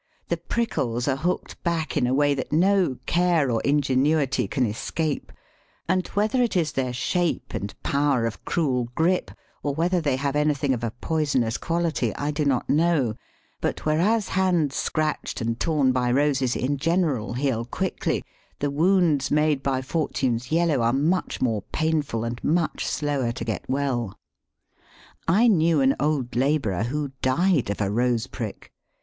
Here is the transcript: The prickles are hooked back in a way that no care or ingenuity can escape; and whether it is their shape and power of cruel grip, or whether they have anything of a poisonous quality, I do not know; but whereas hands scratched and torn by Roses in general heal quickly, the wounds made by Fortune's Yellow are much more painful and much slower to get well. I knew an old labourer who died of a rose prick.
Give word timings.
The 0.29 0.37
prickles 0.37 1.07
are 1.07 1.15
hooked 1.15 1.61
back 1.63 1.95
in 1.95 2.07
a 2.07 2.13
way 2.15 2.33
that 2.33 2.51
no 2.51 2.97
care 3.05 3.51
or 3.51 3.61
ingenuity 3.61 4.47
can 4.47 4.65
escape; 4.65 5.31
and 5.87 6.07
whether 6.15 6.41
it 6.41 6.57
is 6.57 6.71
their 6.71 6.91
shape 6.91 7.53
and 7.53 7.75
power 7.83 8.25
of 8.25 8.43
cruel 8.43 8.85
grip, 8.95 9.29
or 9.61 9.75
whether 9.75 10.01
they 10.01 10.15
have 10.15 10.35
anything 10.35 10.73
of 10.73 10.83
a 10.83 10.89
poisonous 10.89 11.55
quality, 11.59 12.15
I 12.15 12.31
do 12.31 12.45
not 12.45 12.67
know; 12.67 13.13
but 13.61 13.85
whereas 13.85 14.29
hands 14.29 14.75
scratched 14.75 15.39
and 15.39 15.59
torn 15.59 15.91
by 15.91 16.11
Roses 16.11 16.55
in 16.55 16.79
general 16.79 17.33
heal 17.33 17.63
quickly, 17.63 18.23
the 18.57 18.71
wounds 18.71 19.29
made 19.29 19.61
by 19.61 19.83
Fortune's 19.83 20.51
Yellow 20.51 20.81
are 20.81 20.93
much 20.93 21.41
more 21.43 21.61
painful 21.71 22.23
and 22.23 22.43
much 22.43 22.87
slower 22.87 23.31
to 23.33 23.45
get 23.45 23.69
well. 23.69 24.17
I 25.27 25.47
knew 25.47 25.79
an 25.79 25.95
old 25.99 26.35
labourer 26.35 26.85
who 26.85 27.11
died 27.21 27.69
of 27.69 27.79
a 27.79 27.91
rose 27.91 28.25
prick. 28.25 28.73